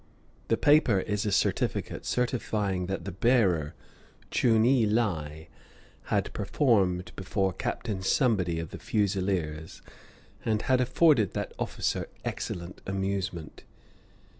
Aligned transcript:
The 0.47 0.57
paper 0.57 0.99
is 1.01 1.27
a 1.27 1.31
certificate, 1.31 2.07
certifying 2.07 2.87
that 2.87 3.05
the 3.05 3.11
bearer, 3.11 3.75
Chunee 4.31 4.87
Lai, 4.87 5.47
had 6.05 6.33
performed 6.33 7.11
before 7.15 7.53
Captain 7.53 8.01
Somebody 8.01 8.57
of 8.57 8.71
the 8.71 8.79
Fusileers, 8.79 9.83
and 10.43 10.63
had 10.63 10.81
afforded 10.81 11.33
that 11.33 11.53
officer 11.59 12.09
excellent 12.25 12.81
amusement. 12.87 13.63